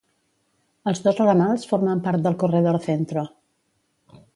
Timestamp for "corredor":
2.45-2.85